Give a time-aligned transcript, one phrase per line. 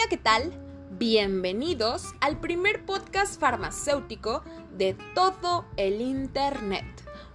[0.00, 0.50] Hola, ¿qué tal?
[0.92, 4.42] Bienvenidos al primer podcast farmacéutico
[4.74, 6.86] de todo el Internet.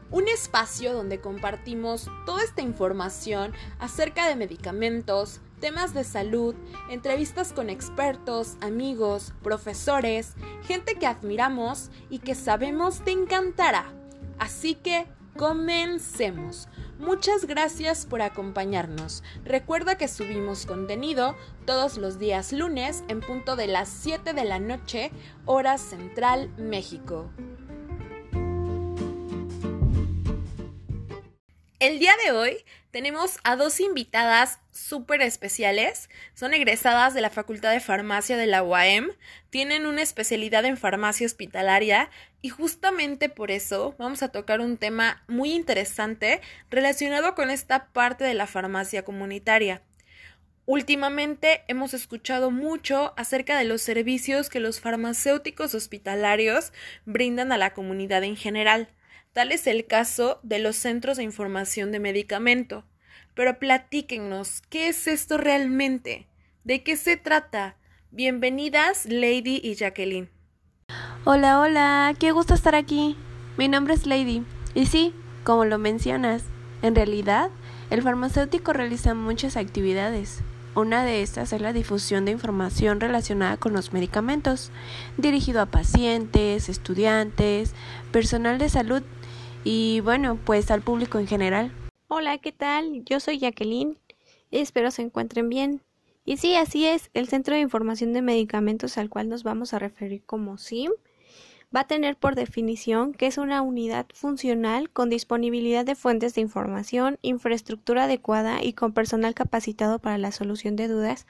[0.09, 6.55] Un espacio donde compartimos toda esta información acerca de medicamentos, temas de salud,
[6.89, 13.93] entrevistas con expertos, amigos, profesores, gente que admiramos y que sabemos te encantará.
[14.39, 15.05] Así que
[15.37, 16.67] comencemos.
[16.97, 19.23] Muchas gracias por acompañarnos.
[19.43, 24.59] Recuerda que subimos contenido todos los días lunes en punto de las 7 de la
[24.59, 25.11] noche,
[25.45, 27.29] hora central México.
[31.79, 32.65] El día de hoy
[32.95, 36.09] tenemos a dos invitadas súper especiales.
[36.33, 39.11] Son egresadas de la Facultad de Farmacia de la UAM,
[39.49, 42.09] tienen una especialidad en farmacia hospitalaria
[42.41, 46.39] y justamente por eso vamos a tocar un tema muy interesante
[46.71, 49.81] relacionado con esta parte de la farmacia comunitaria.
[50.65, 56.71] Últimamente hemos escuchado mucho acerca de los servicios que los farmacéuticos hospitalarios
[57.03, 58.87] brindan a la comunidad en general.
[59.35, 62.85] Tal es el caso de los centros de información de medicamento.
[63.33, 66.25] Pero platíquenos, ¿qué es esto realmente?
[66.63, 67.75] ¿De qué se trata?
[68.11, 70.29] Bienvenidas, Lady y Jacqueline.
[71.25, 73.17] Hola, hola, qué gusto estar aquí.
[73.57, 74.45] Mi nombre es Lady.
[74.73, 75.13] Y sí,
[75.43, 76.43] como lo mencionas,
[76.81, 77.49] en realidad,
[77.89, 80.43] el farmacéutico realiza muchas actividades.
[80.75, 84.71] Una de estas es la difusión de información relacionada con los medicamentos,
[85.17, 87.73] dirigido a pacientes, estudiantes,
[88.13, 89.03] personal de salud
[89.65, 91.71] y bueno, pues al público en general.
[92.07, 93.03] Hola, ¿qué tal?
[93.03, 93.97] Yo soy Jacqueline.
[94.51, 95.81] Espero se encuentren bien.
[96.23, 99.79] Y sí, así es, el Centro de Información de Medicamentos al cual nos vamos a
[99.79, 100.91] referir como SIM
[101.75, 106.41] va a tener por definición que es una unidad funcional con disponibilidad de fuentes de
[106.41, 111.25] información, infraestructura adecuada y con personal capacitado para la solución de dudas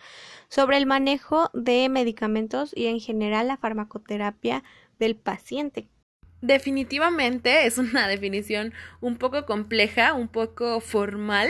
[0.50, 4.64] sobre el manejo de medicamentos y en general la farmacoterapia
[5.00, 5.88] del paciente.
[6.46, 11.50] Definitivamente es una definición un poco compleja, un poco formal.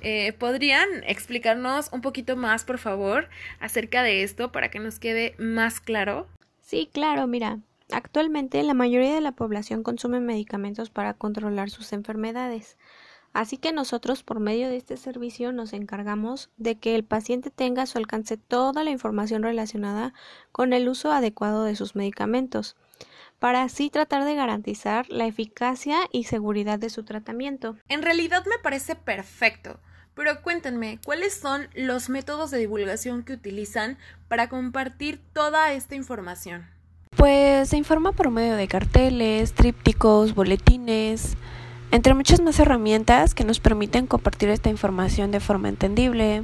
[0.00, 3.28] Eh, ¿Podrían explicarnos un poquito más, por favor,
[3.60, 6.26] acerca de esto para que nos quede más claro?
[6.62, 7.58] Sí, claro, mira.
[7.92, 12.78] Actualmente la mayoría de la población consume medicamentos para controlar sus enfermedades.
[13.34, 17.82] Así que nosotros por medio de este servicio nos encargamos de que el paciente tenga
[17.82, 20.14] a su alcance toda la información relacionada
[20.50, 22.76] con el uso adecuado de sus medicamentos
[23.40, 27.76] para así tratar de garantizar la eficacia y seguridad de su tratamiento.
[27.88, 29.80] En realidad me parece perfecto,
[30.14, 36.66] pero cuéntenme, ¿cuáles son los métodos de divulgación que utilizan para compartir toda esta información?
[37.16, 41.36] Pues se informa por medio de carteles, trípticos, boletines,
[41.90, 46.42] entre muchas más herramientas que nos permiten compartir esta información de forma entendible,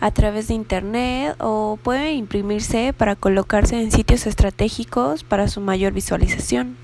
[0.00, 5.92] a través de Internet o puede imprimirse para colocarse en sitios estratégicos para su mayor
[5.92, 6.76] visualización.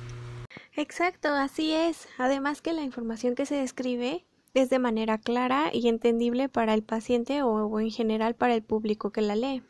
[0.76, 2.09] Exacto, así es.
[2.19, 6.82] Además que la información que se describe es de manera clara y entendible para el
[6.82, 9.62] paciente o, en general para el público que la lee.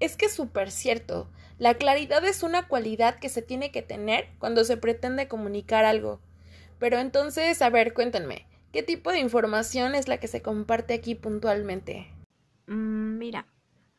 [0.00, 1.28] Es que es súper cierto.
[1.58, 6.20] La claridad es una cualidad que se tiene que tener cuando se pretende comunicar algo.
[6.80, 11.16] Pero entonces, a ver, cuéntenme, ¿Qué tipo de información es la que se comparte aquí
[11.16, 12.06] puntualmente?
[12.68, 13.46] Mm, mira,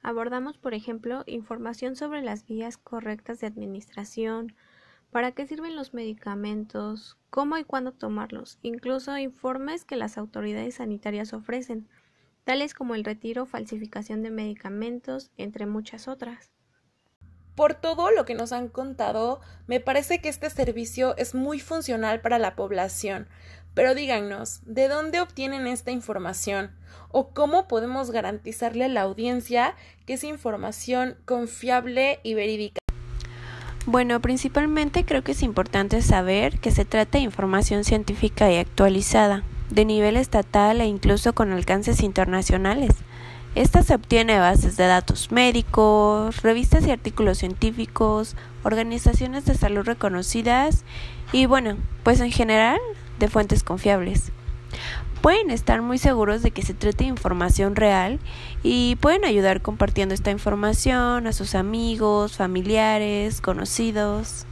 [0.02, 4.56] abordamos, por ejemplo, información sobre las vías correctas de administración,
[5.12, 11.34] para qué sirven los medicamentos, cómo y cuándo tomarlos, incluso informes que las autoridades sanitarias
[11.34, 11.90] ofrecen,
[12.46, 16.50] tales como el retiro o falsificación de medicamentos, entre muchas otras.
[17.62, 22.20] Por todo lo que nos han contado, me parece que este servicio es muy funcional
[22.20, 23.28] para la población,
[23.76, 26.72] pero díganos, ¿de dónde obtienen esta información?
[27.10, 29.76] ¿O cómo podemos garantizarle a la audiencia
[30.08, 32.80] que es información confiable y verídica?
[33.86, 39.44] Bueno, principalmente creo que es importante saber que se trata de información científica y actualizada,
[39.70, 42.96] de nivel estatal e incluso con alcances internacionales.
[43.54, 49.84] Esta se obtiene de bases de datos médicos, revistas y artículos científicos, organizaciones de salud
[49.84, 50.86] reconocidas
[51.34, 52.80] y bueno, pues en general
[53.20, 54.32] de fuentes confiables.
[55.22, 58.20] Pueden estar muy seguros de que se trate de información real
[58.64, 64.46] y pueden ayudar compartiendo esta información a sus amigos, familiares, conocidos.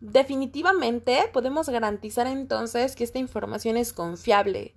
[0.00, 4.74] Definitivamente podemos garantizar entonces que esta información es confiable.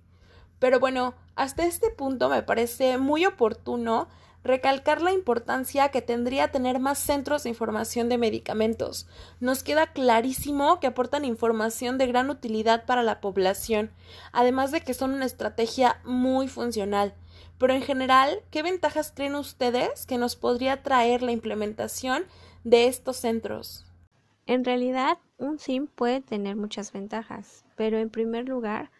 [0.58, 4.08] Pero bueno, hasta este punto me parece muy oportuno
[4.42, 9.06] recalcar la importancia que tendría tener más centros de información de medicamentos.
[9.38, 13.92] Nos queda clarísimo que aportan información de gran utilidad para la población,
[14.32, 17.14] además de que son una estrategia muy funcional.
[17.56, 22.24] pero en general, ¿qué ventajas creen ustedes que nos podría traer la implementación
[22.62, 23.84] de estos centros?
[24.46, 28.90] En realidad, un SIM puede tener muchas ventajas, pero en primer lugar,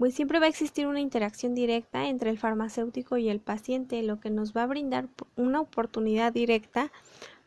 [0.00, 4.18] pues siempre va a existir una interacción directa entre el farmacéutico y el paciente, lo
[4.18, 6.90] que nos va a brindar una oportunidad directa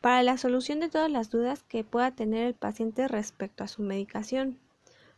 [0.01, 3.81] para la solución de todas las dudas que pueda tener el paciente respecto a su
[3.81, 4.59] medicación.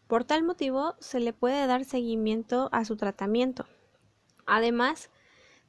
[0.08, 3.66] Por tal motivo, se le puede dar seguimiento a su tratamiento.
[4.46, 5.10] Además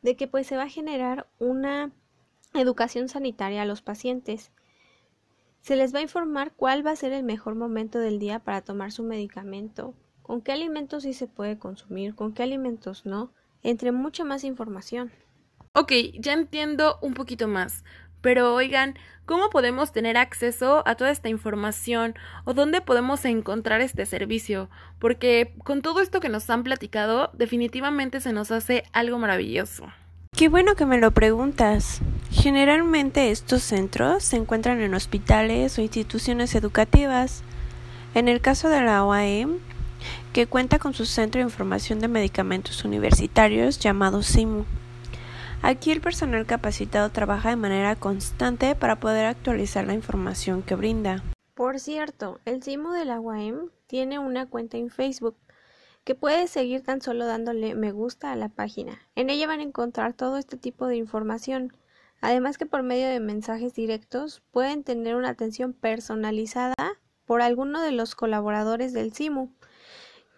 [0.03, 1.91] de que pues se va a generar una
[2.55, 4.53] educación sanitaria a los pacientes
[5.63, 8.63] se les va a informar cuál va a ser el mejor momento del día para
[8.63, 9.95] tomar su medicamento,
[10.27, 13.31] con qué alimentos sí se puede consumir, con qué alimentos no,
[13.63, 15.13] entre mucha más información.
[15.73, 17.85] Ok, ya entiendo un poquito más.
[18.23, 24.05] Pero oigan, ¿cómo podemos tener acceso a toda esta información o dónde podemos encontrar este
[24.05, 24.69] servicio?
[24.99, 29.85] Porque con todo esto que nos han platicado, definitivamente se nos hace algo maravilloso.
[30.37, 32.01] Qué bueno que me lo preguntas.
[32.33, 37.45] Generalmente estos centros se encuentran en hospitales o instituciones educativas.
[38.15, 39.61] En el caso de la OAM,
[40.33, 44.65] que cuenta con su Centro de Información de Medicamentos Universitarios llamado CIMU.
[45.63, 51.25] Aquí el personal capacitado trabaja de manera constante para poder actualizar la información que brinda.
[51.55, 55.37] Por cierto, el CIMU de la UAM tiene una cuenta en Facebook
[56.05, 59.01] que puedes seguir tan solo dándole me gusta a la página.
[59.17, 61.73] En ella van a encontrar todo este tipo de información.
[62.21, 66.75] Además que por medio de mensajes directos pueden tener una atención personalizada
[67.25, 69.53] por alguno de los colaboradores del CIMU,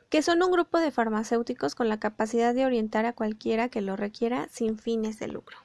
[0.08, 3.96] que son un grupo de farmacéuticos con la capacidad de orientar a cualquiera que lo
[3.96, 5.58] requiera sin fines de lucro.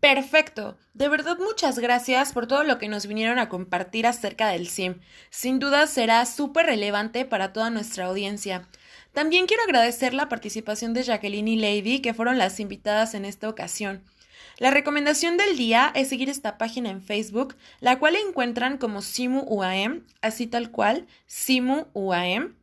[0.00, 0.76] Perfecto.
[0.94, 5.00] De verdad muchas gracias por todo lo que nos vinieron a compartir acerca del SIM.
[5.30, 8.66] Sin duda será súper relevante para toda nuestra audiencia.
[9.12, 13.48] También quiero agradecer la participación de Jacqueline y Lady, que fueron las invitadas en esta
[13.48, 14.02] ocasión.
[14.58, 19.44] La recomendación del día es seguir esta página en Facebook, la cual encuentran como Simu
[19.46, 22.54] UAM, así tal cual, Simu UAM,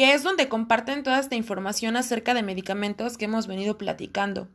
[0.00, 4.48] que es donde comparten toda esta información acerca de medicamentos que hemos venido platicando.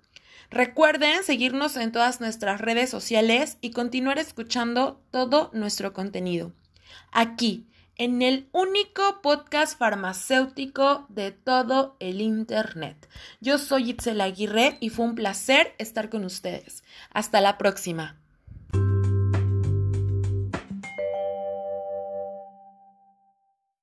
[0.50, 6.52] Recuerden seguirnos en todas nuestras redes sociales y continuar escuchando todo nuestro contenido.
[7.12, 13.08] Aquí, en el único podcast farmacéutico de todo el Internet.
[13.40, 16.84] Yo soy Itzel Aguirre y fue un placer estar con ustedes.
[17.12, 18.20] Hasta la próxima.